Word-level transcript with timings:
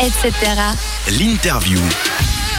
etc. 0.00 0.32
L'interview. 1.18 1.78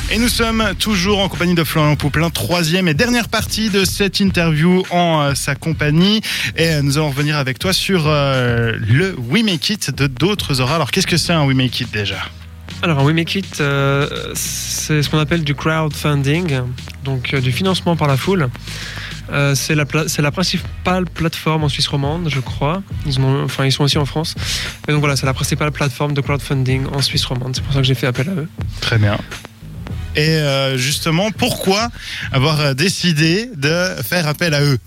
Et 0.10 0.18
nous 0.18 0.30
sommes 0.30 0.74
toujours 0.80 1.20
en 1.20 1.30
compagnie 1.30 1.54
de 1.54 1.64
Florian 1.64 1.96
Pouplin, 1.96 2.30
troisième 2.30 2.88
et 2.88 2.94
dernière 2.94 3.30
partie 3.30 3.70
de 3.70 3.86
cette 3.86 4.20
interview 4.20 4.84
en 4.90 5.22
euh, 5.22 5.34
sa 5.36 5.54
compagnie. 5.54 6.22
Et 6.56 6.70
euh, 6.70 6.82
nous 6.82 6.98
allons 6.98 7.10
revenir 7.10 7.38
avec 7.38 7.60
toi 7.60 7.74
sur 7.74 8.06
euh, 8.08 8.74
le 8.80 9.16
We 9.30 9.44
Make 9.44 9.70
It 9.70 9.92
de 9.92 10.08
d'autres 10.08 10.62
auras. 10.62 10.76
Alors 10.76 10.92
qu'est-ce 10.92 11.08
que 11.08 11.18
c'est 11.18 11.34
un 11.34 11.46
We 11.46 11.56
Make 11.56 11.80
It 11.82 11.92
déjà? 11.92 12.24
Alors, 12.84 13.00
un 13.00 13.06
We 13.06 13.16
Make 13.16 13.36
It, 13.36 13.60
euh, 13.60 14.08
c'est 14.36 15.02
ce 15.02 15.10
qu'on 15.10 15.18
appelle 15.18 15.44
du 15.44 15.56
crowdfunding, 15.56 16.62
donc 17.08 17.34
euh, 17.34 17.42
du 17.42 17.52
financement 17.52 17.96
par 17.96 18.08
la 18.08 18.18
foule. 18.18 18.50
Euh, 19.30 19.56
c'est 19.56 19.76
la, 19.76 19.86
pla- 19.86 20.08
c'est 20.08 20.22
la 20.22 20.32
principale 20.32 21.06
plateforme 21.06 21.64
en 21.66 21.70
Suisse 21.70 21.88
romande, 21.88 22.30
je 22.30 22.40
crois. 22.40 22.82
Ils, 23.06 23.20
ont, 23.20 23.44
enfin, 23.44 23.66
ils 23.66 23.72
sont 23.74 23.84
aussi 23.84 23.98
en 23.98 24.06
France. 24.06 24.36
Et 24.88 24.92
donc 24.92 25.00
voilà, 25.02 25.16
c'est 25.18 25.26
la 25.26 25.34
principale 25.34 25.72
plateforme 25.72 26.14
de 26.14 26.22
crowdfunding 26.22 26.86
en 26.94 27.02
Suisse 27.02 27.26
romande. 27.26 27.52
C'est 27.56 27.64
pour 27.64 27.74
ça 27.74 27.80
que 27.82 27.86
j'ai 27.86 27.96
fait 27.96 28.08
appel 28.08 28.30
à 28.30 28.34
eux. 28.34 28.48
Très 28.80 28.98
bien. 28.98 29.18
Et 30.16 30.30
euh, 30.30 30.78
justement, 30.78 31.30
pourquoi 31.32 31.90
avoir 32.32 32.74
décidé 32.74 33.50
de 33.56 33.76
faire 34.04 34.28
appel 34.28 34.54
à 34.54 34.62
eux? 34.62 34.80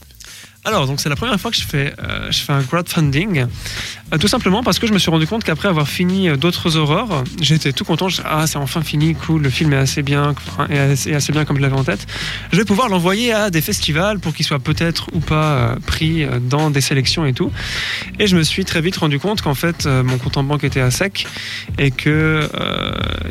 Alors, 0.70 0.87
donc 0.87 1.01
c'est 1.01 1.09
la 1.09 1.16
première 1.16 1.41
fois 1.41 1.51
que 1.51 1.56
je 1.56 1.65
fais, 1.66 1.92
euh, 2.01 2.30
je 2.30 2.38
fais 2.42 2.52
un 2.52 2.62
crowdfunding. 2.62 3.47
Euh, 4.12 4.19
tout 4.19 4.28
simplement 4.28 4.62
parce 4.62 4.78
que 4.78 4.87
je 4.87 4.92
me 4.92 5.01
suis 5.01 5.11
rendu 5.11 5.27
compte 5.27 5.42
qu'après 5.42 5.69
avoir 5.69 5.88
fini 5.88 6.28
euh, 6.28 6.37
d'autres 6.37 6.77
aurores, 6.77 7.24
j'étais 7.41 7.73
tout 7.73 7.84
content. 7.84 8.06
Ah, 8.24 8.47
c'est 8.47 8.56
enfin 8.56 8.80
fini, 8.83 9.16
cool, 9.16 9.42
le 9.42 9.51
film 9.51 9.73
est 9.73 9.78
assez 9.78 10.02
bien, 10.02 10.33
est 10.69 11.12
assez, 11.12 11.33
bien 11.33 11.45
comme 11.45 11.56
je 11.56 11.62
l'avais 11.62 11.77
en 11.77 11.83
tête. 11.83 12.06
Je 12.52 12.56
vais 12.56 12.64
pouvoir 12.64 12.88
l'envoyer 12.88 13.33
à 13.33 13.51
des 13.51 13.61
festivals 13.61 14.20
pour 14.20 14.33
qu'il 14.33 14.47
soit 14.47 14.61
peut-être 14.61 15.09
ou 15.12 15.19
pas 15.19 15.75
pris 15.87 16.25
dans 16.42 16.70
des 16.70 16.80
sélections 16.80 17.27
et 17.27 17.33
tout. 17.33 17.50
Et 18.20 18.28
je 18.28 18.37
me 18.37 18.45
suis 18.45 18.64
très 18.64 18.80
vite 18.80 18.97
rendu 18.97 19.19
compte 19.19 19.42
qu'en 19.42 19.55
fait, 19.55 19.87
mon 19.87 20.19
compte 20.19 20.37
en 20.37 20.45
banque 20.45 20.62
était 20.62 20.80
à 20.80 20.92
sec 20.92 21.27
et 21.78 21.91
que, 21.91 22.48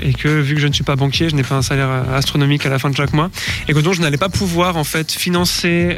et 0.02 0.14
que 0.14 0.28
vu 0.28 0.56
que 0.56 0.62
je 0.62 0.68
ne 0.68 0.74
suis 0.74 0.84
pas 0.84 0.98
banquier, 0.98 1.30
je 1.30 1.36
n'ai 1.36 1.44
pas 1.44 1.56
un 1.56 1.62
salaire 1.62 1.90
astronomique 2.14 2.66
à 2.66 2.70
la 2.70 2.80
fin 2.80 2.90
de 2.90 2.98
chaque 2.98 3.14
mois 3.14 3.32
et 3.70 3.74
que 3.74 3.80
donc 3.80 3.94
je 3.94 4.02
n'allais 4.02 4.18
pas 4.18 4.30
pouvoir 4.30 4.76
en 4.76 4.84
fait 4.84 5.12
financer 5.12 5.98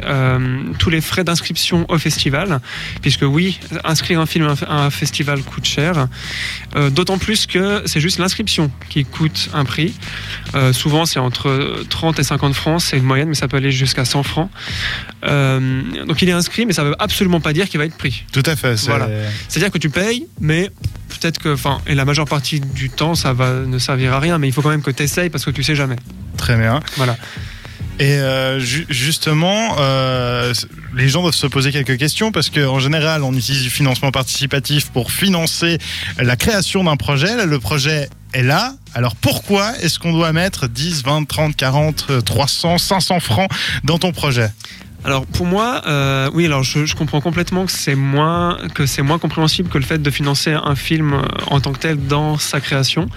tous 0.78 0.90
les 0.90 1.00
frais 1.00 1.24
d'inscription 1.32 1.86
au 1.88 1.98
festival, 1.98 2.60
puisque 3.00 3.22
oui, 3.22 3.58
inscrire 3.84 4.20
un 4.20 4.26
film 4.26 4.46
à 4.68 4.74
un- 4.84 4.90
festival 4.90 5.40
coûte 5.42 5.64
cher, 5.64 6.08
Euh, 6.74 6.88
d'autant 6.90 7.18
plus 7.18 7.46
que 7.46 7.82
c'est 7.86 8.00
juste 8.00 8.18
l'inscription 8.18 8.70
qui 8.88 9.04
coûte 9.04 9.50
un 9.52 9.64
prix. 9.64 9.92
Euh, 10.54 10.72
souvent 10.72 11.04
c'est 11.06 11.18
entre 11.18 11.82
30 11.90 12.18
et 12.18 12.22
50 12.22 12.54
francs, 12.54 12.80
c'est 12.80 12.96
une 12.96 13.04
moyenne, 13.04 13.28
mais 13.28 13.34
ça 13.34 13.46
peut 13.48 13.58
aller 13.58 13.70
jusqu'à 13.72 14.04
100 14.06 14.22
francs. 14.22 14.50
Euh, 15.24 15.82
donc 16.06 16.20
il 16.22 16.28
est 16.28 16.32
inscrit, 16.32 16.66
mais 16.66 16.72
ça 16.72 16.84
veut 16.84 16.96
absolument 16.98 17.40
pas 17.40 17.52
dire 17.52 17.68
qu'il 17.68 17.78
va 17.78 17.84
être 17.86 17.96
pris. 17.96 18.24
Tout 18.32 18.42
à 18.46 18.56
fait. 18.56 18.76
c'est- 18.76 18.88
Voilà. 18.88 19.08
C'est-à-dire 19.48 19.70
que 19.70 19.78
tu 19.78 19.90
payes, 19.90 20.26
mais 20.40 20.70
peut-être 21.10 21.38
que, 21.38 21.52
enfin, 21.54 21.80
et 21.86 21.94
la 21.94 22.04
majeure 22.04 22.26
partie 22.26 22.60
du 22.60 22.88
temps, 22.90 23.14
ça 23.14 23.32
va 23.32 23.52
ne 23.66 23.78
servir 23.78 24.14
à 24.14 24.20
rien, 24.20 24.38
mais 24.38 24.48
il 24.48 24.52
faut 24.52 24.62
quand 24.62 24.70
même 24.70 24.82
que 24.82 24.90
tu 24.90 25.02
essayes 25.02 25.30
parce 25.30 25.44
que 25.44 25.50
tu 25.50 25.62
sais 25.62 25.74
jamais. 25.76 25.96
Très 26.36 26.56
bien. 26.56 26.80
Voilà. 26.96 27.16
Et 28.02 28.14
euh, 28.18 28.58
ju- 28.58 28.84
justement, 28.88 29.76
euh, 29.78 30.52
les 30.96 31.08
gens 31.08 31.22
doivent 31.22 31.36
se 31.36 31.46
poser 31.46 31.70
quelques 31.70 31.96
questions 31.98 32.32
parce 32.32 32.50
qu'en 32.50 32.80
général, 32.80 33.22
on 33.22 33.32
utilise 33.32 33.62
du 33.62 33.70
financement 33.70 34.10
participatif 34.10 34.90
pour 34.90 35.12
financer 35.12 35.78
la 36.18 36.34
création 36.34 36.82
d'un 36.82 36.96
projet. 36.96 37.36
Là, 37.36 37.46
le 37.46 37.60
projet 37.60 38.08
est 38.32 38.42
là. 38.42 38.74
Alors 38.92 39.14
pourquoi 39.14 39.78
est-ce 39.82 40.00
qu'on 40.00 40.10
doit 40.12 40.32
mettre 40.32 40.66
10, 40.66 41.04
20, 41.04 41.26
30, 41.28 41.54
40, 41.54 42.06
euh, 42.10 42.20
300, 42.22 42.78
500 42.78 43.20
francs 43.20 43.48
dans 43.84 43.98
ton 44.00 44.10
projet? 44.10 44.48
Alors 45.04 45.26
pour 45.26 45.46
moi, 45.46 45.82
euh, 45.86 46.30
oui, 46.32 46.46
alors 46.46 46.62
je, 46.62 46.94
comprends 46.94 47.20
complètement 47.20 47.66
que 47.66 47.72
c'est 47.72 47.96
moins 47.96 48.56
que 48.74 48.86
c'est 48.86 49.02
moins 49.02 49.18
compréhensible 49.18 49.68
que 49.68 49.78
le 49.78 49.84
fait 49.84 50.00
de 50.00 50.10
financer 50.10 50.52
un 50.52 50.76
film 50.76 51.14
euh, 51.14 51.22
en 51.48 51.60
tant 51.60 51.72
que 51.72 51.78
tel 51.78 52.06
dans 52.06 52.38
sa 52.38 52.60
création. 52.60 53.08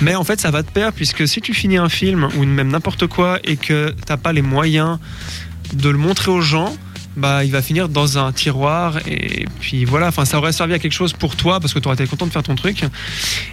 Mais 0.00 0.14
en 0.14 0.22
fait, 0.22 0.40
ça 0.40 0.50
va 0.50 0.62
de 0.62 0.70
pair 0.70 0.92
puisque 0.92 1.26
si 1.26 1.40
tu 1.40 1.52
finis 1.52 1.78
un 1.78 1.88
film 1.88 2.28
ou 2.36 2.44
même 2.44 2.68
n'importe 2.68 3.08
quoi 3.08 3.40
et 3.42 3.56
que 3.56 3.92
t'as 4.04 4.16
pas 4.16 4.32
les 4.32 4.42
moyens 4.42 4.98
de 5.72 5.88
le 5.88 5.98
montrer 5.98 6.30
aux 6.30 6.40
gens. 6.40 6.76
Bah, 7.16 7.44
il 7.44 7.50
va 7.50 7.62
finir 7.62 7.88
dans 7.88 8.18
un 8.18 8.30
tiroir 8.30 8.98
et 9.06 9.46
puis 9.60 9.86
voilà. 9.86 10.08
Enfin, 10.08 10.26
ça 10.26 10.36
aurait 10.36 10.52
servi 10.52 10.74
à 10.74 10.78
quelque 10.78 10.92
chose 10.92 11.14
pour 11.14 11.34
toi 11.34 11.60
parce 11.60 11.72
que 11.72 11.78
tu 11.78 11.88
aurais 11.88 11.94
été 11.94 12.06
content 12.06 12.26
de 12.26 12.30
faire 12.30 12.42
ton 12.42 12.56
truc. 12.56 12.84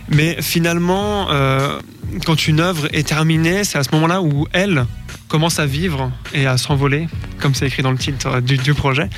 Mais 0.09 0.41
finalement, 0.41 1.31
euh, 1.31 1.79
quand 2.25 2.47
une 2.47 2.59
œuvre 2.59 2.88
est 2.91 3.07
terminée, 3.07 3.63
c'est 3.63 3.78
à 3.78 3.84
ce 3.84 3.91
moment-là 3.94 4.22
où 4.22 4.47
elle 4.51 4.85
commence 5.29 5.59
à 5.59 5.66
vivre 5.66 6.11
et 6.34 6.45
à 6.45 6.57
s'envoler, 6.57 7.07
comme 7.39 7.55
c'est 7.55 7.67
écrit 7.67 7.83
dans 7.83 7.91
le 7.91 7.97
titre 7.97 8.39
du, 8.41 8.57
du 8.57 8.73
projet. 8.73 9.09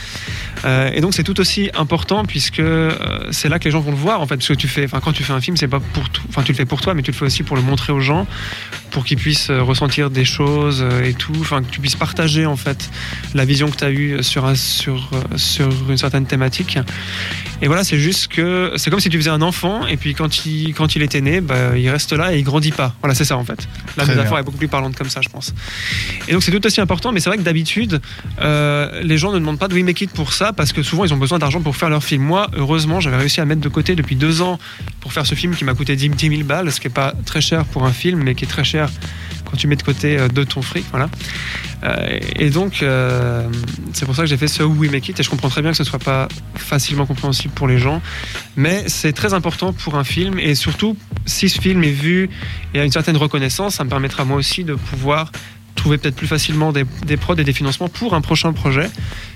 Euh, 0.66 0.92
et 0.94 1.02
donc 1.02 1.14
c'est 1.14 1.24
tout 1.24 1.40
aussi 1.40 1.70
important 1.76 2.24
puisque 2.26 2.60
euh, 2.60 2.92
c'est 3.32 3.50
là 3.50 3.60
que 3.60 3.66
les 3.66 3.72
gens 3.72 3.82
vont 3.82 3.92
le 3.92 3.98
voir 3.98 4.22
en 4.22 4.28
fait. 4.28 4.36
Parce 4.36 4.48
que 4.48 4.54
tu 4.54 4.68
fais, 4.68 4.86
enfin 4.86 5.00
quand 5.00 5.14
tu 5.14 5.24
fais 5.24 5.34
un 5.34 5.42
film, 5.42 5.58
c'est 5.58 5.68
pas 5.68 5.80
pour, 5.80 6.04
enfin 6.30 6.44
tu 6.44 6.52
le 6.52 6.58
fais 6.58 6.66
pour 6.66 6.82
toi, 6.82 6.94
mais 6.94 7.02
tu 7.02 7.12
le 7.12 7.18
fais 7.18 7.26
aussi 7.26 7.44
pour 7.44 7.56
le 7.56 7.62
montrer 7.62 7.94
aux 7.94 8.00
gens, 8.00 8.28
pour 8.96 9.04
qu'ils 9.04 9.18
puissent 9.18 9.50
euh, 9.50 9.62
ressentir 9.62 10.10
des 10.10 10.24
choses 10.24 10.80
euh, 10.82 11.04
et 11.04 11.14
tout, 11.14 11.34
enfin 11.42 11.62
que 11.62 11.70
tu 11.70 11.82
puisses 11.82 11.96
partager 11.98 12.46
en 12.46 12.56
fait 12.56 12.90
la 13.34 13.44
vision 13.44 13.70
que 13.70 13.76
tu 13.76 13.84
as 13.84 13.92
eue 13.92 14.24
sur 14.24 14.46
un- 14.46 14.56
sur 14.56 15.10
euh, 15.14 15.38
sur 15.38 15.68
une 15.90 15.98
certaine 15.98 16.26
thématique. 16.26 16.80
Et 17.62 17.68
voilà, 17.68 17.84
c'est 17.84 18.00
juste 18.00 18.30
que 18.30 18.72
c'est 18.78 18.90
comme 18.90 19.02
si 19.02 19.10
tu 19.10 19.18
faisais 19.18 19.30
un 19.30 19.42
enfant 19.42 19.86
et 19.86 19.98
puis 19.98 20.14
quand 20.14 20.46
il 20.46 20.74
quand 20.74 20.96
il 20.96 21.02
était 21.02 21.20
né, 21.20 21.42
bah, 21.42 21.78
il 21.78 21.90
reste 21.90 22.14
là 22.14 22.34
et 22.34 22.40
il 22.40 22.44
grandit 22.44 22.72
pas. 22.72 22.96
Voilà, 23.02 23.14
c'est 23.16 23.26
ça 23.26 23.36
en 23.38 23.44
fait. 23.44 23.68
La 23.98 24.04
métaphore 24.16 24.40
est 24.40 24.44
beaucoup 24.44 24.58
plus 24.58 24.70
parlante 24.70 24.96
comme 24.96 25.10
ça, 25.10 25.20
je 25.22 25.28
pense. 25.30 25.54
Et 26.30 26.32
donc 26.34 26.42
c'est 26.44 26.52
tout 26.52 26.66
aussi 26.66 26.80
important, 26.80 27.12
mais 27.12 27.20
c'est 27.20 27.30
vrai 27.30 27.38
que 27.38 27.44
d'habitude, 27.44 28.00
euh, 28.42 29.02
les 29.04 29.18
gens 29.18 29.34
ne 29.34 29.40
demandent 29.40 29.60
pas 29.60 29.68
de 29.68 29.74
We 29.76 29.84
Make 29.84 30.02
It 30.02 30.12
pour 30.12 30.32
ça, 30.32 30.54
parce 30.54 30.72
que 30.72 30.84
souvent 30.84 31.04
ils 31.04 31.14
ont 31.14 31.18
besoin 31.18 31.38
d'argent 31.40 31.62
pour 31.62 31.76
faire 31.76 31.90
leur 31.90 32.04
film. 32.04 32.24
Moi, 32.24 32.48
heureusement, 32.56 33.02
j'avais 33.02 33.18
réussi 33.18 33.42
à 33.42 33.46
mettre 33.46 33.62
de 33.62 33.70
côté 33.70 33.96
depuis 33.96 34.16
deux 34.16 34.42
ans 34.42 34.58
pour 35.02 35.12
faire 35.14 35.26
ce 35.26 35.36
film 35.36 35.54
qui 35.54 35.66
m'a 35.66 35.74
coûté 35.74 35.96
10 35.98 36.10
10 36.10 36.30
000 36.30 36.44
balles, 36.44 36.72
ce 36.72 36.80
qui 36.80 36.88
est 36.88 36.98
pas 37.04 37.14
très 37.26 37.42
cher 37.42 37.66
pour 37.66 37.86
un 37.86 37.92
film, 37.92 38.22
mais 38.24 38.36
qui 38.36 38.46
est 38.46 38.48
très 38.48 38.64
cher 38.64 38.85
quand 39.46 39.58
tu 39.58 39.68
mets 39.68 39.76
de 39.76 39.84
côté 39.84 40.18
euh, 40.18 40.28
de 40.28 40.44
ton 40.44 40.62
fric. 40.62 40.86
Voilà. 40.92 41.10
Euh, 41.84 42.20
et 42.36 42.50
donc, 42.50 42.82
euh, 42.82 43.48
c'est 43.94 44.06
pour 44.06 44.16
ça 44.16 44.24
que 44.24 44.28
j'ai 44.28 44.38
fait 44.38 44.48
ce 44.48 44.64
We 44.64 44.90
Make 44.90 45.10
It, 45.10 45.20
et 45.20 45.24
je 45.24 45.30
comprends 45.30 45.50
très 45.50 45.62
bien 45.62 45.72
que 45.72 45.78
ce 45.78 45.84
soit 45.84 46.00
pas 46.00 46.28
facilement 46.56 47.06
compréhensible 47.06 47.54
pour 47.54 47.68
les 47.68 47.78
gens, 47.78 48.02
mais 48.56 48.86
c'est 48.88 49.14
très 49.14 49.34
important 49.34 49.74
pour 49.74 49.96
un 49.96 50.04
film, 50.04 50.40
et 50.40 50.56
surtout, 50.56 50.98
si 51.26 51.50
ce 51.50 51.62
film 51.62 51.84
est 51.84 51.92
vu 51.92 52.30
et 52.74 52.80
a 52.80 52.86
une 52.86 52.92
certaine 52.92 53.18
reconnaissance, 53.18 53.76
ça 53.76 53.84
me 53.84 53.90
permettra 53.90 54.26
moi 54.26 54.38
aussi 54.38 54.64
de 54.64 54.74
pouvoir 54.74 55.32
trouver 55.76 55.98
peut-être 55.98 56.16
plus 56.16 56.28
facilement 56.28 56.72
des, 56.72 56.86
des 57.06 57.18
prods 57.18 57.36
et 57.36 57.44
des 57.44 57.54
financements 57.54 57.90
pour 57.90 58.16
un 58.16 58.22
prochain 58.22 58.54
projet, 58.54 58.90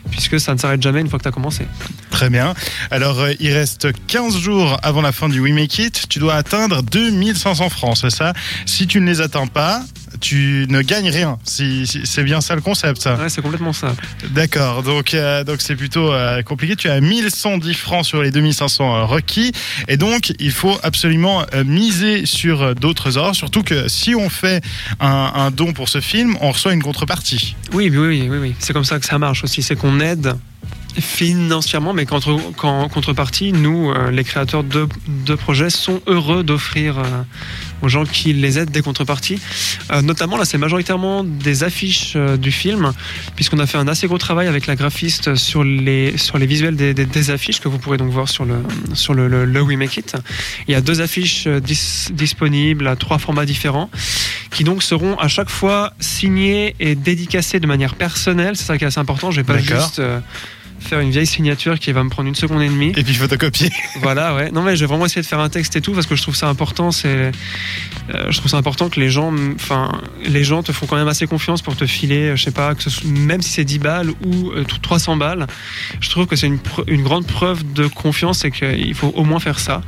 puisque 0.10 0.40
ça 0.40 0.54
ne 0.54 0.58
s'arrête 0.58 0.82
jamais 0.82 1.02
une 1.02 1.10
fois 1.10 1.20
que 1.20 1.24
tu 1.24 1.30
as 1.30 1.34
commencé. 1.34 1.66
Très 2.12 2.30
bien. 2.30 2.54
Alors, 2.92 3.20
euh, 3.20 3.34
il 3.40 3.54
reste 3.54 3.88
15 4.08 4.38
jours 4.38 4.78
avant 4.84 5.02
la 5.02 5.12
fin 5.12 5.30
du 5.30 5.40
We 5.40 5.54
Make 5.54 5.78
It. 5.80 6.06
Tu 6.10 6.20
dois 6.20 6.36
atteindre 6.36 6.82
2500 6.84 7.70
francs, 7.70 7.98
c'est 8.02 8.10
ça? 8.10 8.34
Si 8.66 8.88
tu 8.88 9.00
ne 9.00 9.06
les 9.06 9.22
atteins 9.22 9.48
pas, 9.48 9.84
tu 10.20 10.66
ne 10.70 10.82
gagnes 10.82 11.10
rien. 11.12 11.38
Si, 11.44 11.86
si- 11.86 12.02
c'est 12.06 12.24
bien 12.24 12.42
ça 12.42 12.56
le 12.56 12.62
concept, 12.62 13.02
ça. 13.02 13.16
Ouais, 13.16 13.30
c'est 13.30 13.42
complètement 13.44 13.74
ça. 13.74 13.96
D'accord. 14.32 14.82
Donc, 14.84 15.14
euh, 15.14 15.44
donc 15.44 15.62
c'est 15.62 15.76
plutôt 15.76 16.12
euh, 16.12 16.42
compliqué. 16.42 16.76
Tu 16.76 16.90
as 16.90 17.00
1110 17.00 17.74
francs 17.76 18.06
sur 18.06 18.22
les 18.24 18.32
2500 18.32 18.96
euh, 18.96 19.06
requis, 19.06 19.52
et 19.88 19.96
donc 19.96 20.34
il 20.40 20.52
faut 20.52 20.78
absolument 20.84 21.46
euh, 21.54 21.64
miser 21.64 22.26
sur 22.26 22.62
euh, 22.64 22.74
d'autres 22.74 23.18
ors. 23.18 23.36
Surtout 23.36 23.62
que 23.64 23.88
si 23.88 24.16
on 24.16 24.30
fait 24.30 24.64
un, 25.00 25.32
un 25.36 25.52
don 25.52 25.74
pour 25.74 25.88
ce 25.90 26.02
film, 26.02 26.36
on 26.42 26.52
reçoit 26.52 26.74
une 26.74 26.82
contrepartie. 26.84 27.56
Oui, 27.72 27.90
oui, 27.92 27.98
oui, 27.98 28.28
oui, 28.30 28.38
oui. 28.40 28.56
c'est 28.60 28.74
comme 28.74 28.84
ça 28.86 29.00
que 29.00 29.06
ça 29.06 29.20
marche 29.20 29.44
aussi. 29.44 29.62
C'est 29.62 29.76
qu'on 29.76 30.00
aide 30.00 30.34
financièrement, 30.98 31.94
mais 31.94 32.06
qu'en 32.06 32.20
qu'en 32.58 32.90
contrepartie, 32.90 33.52
nous, 33.54 33.92
euh, 33.92 34.12
les 34.12 34.24
créateurs 34.24 34.64
de, 34.64 34.88
de 35.08 35.36
projets, 35.36 35.70
sont 35.70 36.02
heureux 36.08 36.44
d'offrir 36.44 36.98
euh, 37.00 37.04
aux 37.82 37.90
gens 37.90 38.06
qui 38.06 38.34
les 38.34 38.58
aident 38.60 38.72
des 38.72 38.82
contreparties. 38.82 39.40
Euh, 39.92 40.02
notamment, 40.02 40.38
là, 40.38 40.46
c'est 40.46 40.58
majoritairement 40.58 41.24
des 41.24 41.64
affiches 41.64 42.16
du 42.16 42.52
film, 42.52 42.92
puisqu'on 43.36 43.60
a 43.60 43.68
fait 43.68 43.78
un 43.78 43.88
assez 43.88 44.08
gros 44.08 44.18
travail 44.18 44.48
avec 44.48 44.68
la 44.68 44.76
graphiste 44.76 45.36
sur 45.36 45.64
les, 45.64 46.18
sur 46.18 46.38
les 46.38 46.46
visuels 46.46 46.76
des, 46.76 46.94
des- 46.94 47.06
des 47.06 47.32
affiches 47.32 47.60
que 47.60 47.68
vous 47.70 47.78
pourrez 47.78 47.98
donc 47.98 48.12
voir 48.12 48.28
sur 48.28 48.46
le, 48.46 48.56
sur 48.94 49.14
le, 49.14 49.28
le, 49.28 49.46
le 49.46 49.62
We 49.62 49.78
Make 49.78 49.98
It. 49.98 50.16
Il 50.68 50.72
y 50.72 50.76
a 50.76 50.82
deux 50.82 51.02
affiches 51.02 51.48
dis- 51.48 52.08
disponibles 52.12 52.88
à 52.88 52.96
trois 52.96 53.18
formats 53.20 53.46
différents 53.46 53.90
qui 54.52 54.64
donc 54.64 54.84
seront 54.84 55.16
à 55.18 55.28
chaque 55.28 55.50
fois 55.50 55.94
signées 56.00 56.76
et 56.80 56.96
dédicacées 56.96 57.60
de 57.60 57.68
manière 57.68 57.96
personnelle. 57.96 58.56
C'est 58.56 58.66
ça 58.66 58.78
qui 58.78 58.84
est 58.84 58.88
assez 58.88 59.00
important. 59.00 59.32
Je 59.32 59.38
vais 59.38 59.44
pas 59.44 59.58
D'accord. 59.58 59.82
juste 59.86 60.02
faire 60.80 61.00
une 61.00 61.12
vieille 61.12 61.28
signature 61.28 61.80
qui 61.80 61.92
va 61.92 62.04
me 62.04 62.10
prendre 62.10 62.28
une 62.30 62.36
seconde 62.36 62.62
et 62.62 62.70
demie. 62.70 62.94
Et 62.96 63.04
puis 63.04 63.14
photocopier. 63.14 63.72
Voilà, 64.02 64.36
ouais. 64.36 64.52
Non, 64.52 64.62
mais 64.62 64.76
je 64.76 64.82
vais 64.82 64.88
vraiment 64.88 65.06
essayer 65.06 65.22
de 65.22 65.28
faire 65.28 65.40
un 65.40 65.50
texte 65.50 65.76
et 65.76 65.82
tout 65.82 65.94
parce 65.94 66.08
que 66.08 66.16
je 66.16 66.22
trouve 66.22 66.36
ça 66.36 66.48
important. 66.48 66.92
C'est, 66.92 67.08
euh, 67.08 67.32
je 68.30 68.38
trouve 68.38 68.50
ça 68.50 68.58
important 68.58 68.90
que 68.90 69.00
les 69.00 69.10
gens, 69.10 69.34
enfin, 69.56 69.92
les 70.26 70.44
gens 70.44 70.64
te 70.64 70.72
font 70.72 70.86
quand 70.86 70.96
même 70.96 71.08
assez 71.08 71.28
confiance 71.28 71.62
pour 71.62 71.76
te 71.76 71.86
filer, 71.86 72.30
euh, 72.30 72.36
je 72.36 72.44
sais 72.44 72.52
pas, 72.52 72.76
que 72.76 72.84
ce 72.84 73.06
même 73.06 73.42
si 73.42 73.50
c'est 73.50 73.66
10 73.66 73.80
balles 73.80 74.10
ou 74.26 74.52
euh, 74.52 74.64
300 74.82 75.18
balles. 75.18 75.48
Je 76.00 76.10
trouve 76.10 76.26
que 76.28 76.36
c'est 76.36 76.48
une, 76.48 76.60
une 76.88 77.04
grande 77.04 77.28
preuve 77.28 77.74
de 77.74 77.88
confiance 77.88 78.46
et 78.46 78.52
qu'il 78.52 78.94
faut 78.96 79.14
au 79.16 79.24
moins 79.24 79.40
faire 79.40 79.60
ça. 79.60 79.82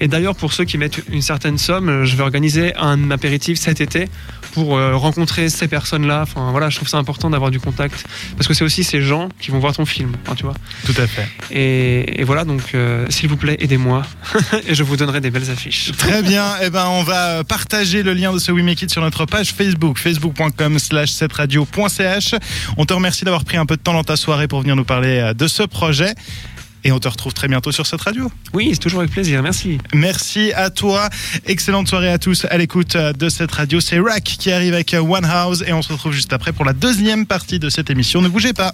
Et 0.00 0.08
d'ailleurs, 0.08 0.34
pour 0.34 0.52
ceux 0.52 0.64
qui 0.64 0.78
mettent 0.78 1.02
une 1.12 1.22
certaine 1.22 1.58
somme, 1.58 2.04
je 2.04 2.16
vais 2.16 2.22
organiser 2.22 2.74
un 2.76 3.10
apéritif 3.10 3.58
cet 3.58 3.80
été 3.80 4.08
pour 4.52 4.76
euh, 4.76 4.96
rencontrer 4.96 5.48
ces 5.48 5.68
personnes-là. 5.68 6.22
Enfin, 6.22 6.50
voilà, 6.50 6.70
je 6.70 6.76
trouve 6.76 6.88
ça 6.88 6.98
important 6.98 7.30
d'avoir 7.30 7.50
du 7.50 7.60
contact 7.60 8.06
parce 8.36 8.48
que 8.48 8.54
c'est 8.54 8.64
aussi 8.64 8.84
ces 8.84 9.02
gens 9.02 9.28
qui 9.40 9.50
vont 9.50 9.58
voir 9.58 9.74
ton 9.74 9.84
film. 9.84 10.12
Enfin, 10.30 10.36
tu 10.36 10.44
vois. 10.44 10.54
Tout 10.86 10.94
à 10.96 11.08
fait. 11.08 11.26
Et, 11.50 12.20
et 12.20 12.24
voilà, 12.24 12.44
donc 12.44 12.62
euh, 12.74 13.04
s'il 13.08 13.28
vous 13.28 13.36
plaît, 13.36 13.56
aidez-moi 13.58 14.02
et 14.68 14.76
je 14.76 14.84
vous 14.84 14.96
donnerai 14.96 15.20
des 15.20 15.30
belles 15.30 15.50
affiches. 15.50 15.90
Très 15.98 16.22
bien. 16.22 16.44
Eh 16.62 16.70
ben, 16.70 16.86
on 16.86 17.02
va 17.02 17.42
partager 17.42 18.04
le 18.04 18.14
lien 18.14 18.32
de 18.32 18.38
ce 18.38 18.52
We 18.52 18.62
Make 18.62 18.82
It 18.82 18.90
sur 18.90 19.02
notre 19.02 19.26
page 19.26 19.52
Facebook, 19.52 19.98
facebook.com 19.98 20.78
slash 20.78 21.10
setradio.ch. 21.10 22.34
On 22.76 22.84
te 22.84 22.94
remercie 22.94 23.24
d'avoir 23.24 23.44
pris 23.44 23.56
un 23.56 23.66
peu 23.66 23.76
de 23.76 23.82
temps 23.82 23.92
dans 23.92 24.04
ta 24.04 24.16
soirée 24.16 24.46
pour 24.46 24.60
venir 24.60 24.76
nous 24.76 24.84
parler 24.84 25.18
euh, 25.18 25.34
de 25.34 25.48
ce 25.48 25.64
projet. 25.64 26.14
Et 26.84 26.92
on 26.92 27.00
te 27.00 27.08
retrouve 27.08 27.34
très 27.34 27.48
bientôt 27.48 27.72
sur 27.72 27.86
cette 27.86 28.00
radio. 28.00 28.30
Oui, 28.54 28.70
c'est 28.72 28.78
toujours 28.78 29.00
avec 29.00 29.12
plaisir. 29.12 29.42
Merci. 29.42 29.78
Merci 29.92 30.52
à 30.54 30.70
toi. 30.70 31.10
Excellente 31.46 31.88
soirée 31.88 32.10
à 32.10 32.18
tous 32.18 32.46
à 32.48 32.56
l'écoute 32.56 32.94
euh, 32.94 33.12
de 33.12 33.28
cette 33.28 33.50
radio. 33.50 33.80
C'est 33.80 33.98
Rack 33.98 34.22
qui 34.22 34.52
arrive 34.52 34.74
avec 34.74 34.94
One 34.94 35.24
House 35.24 35.64
et 35.66 35.72
on 35.72 35.82
se 35.82 35.92
retrouve 35.92 36.12
juste 36.12 36.32
après 36.32 36.52
pour 36.52 36.64
la 36.64 36.72
deuxième 36.72 37.26
partie 37.26 37.58
de 37.58 37.68
cette 37.68 37.90
émission. 37.90 38.22
Ne 38.22 38.28
bougez 38.28 38.52
pas. 38.52 38.72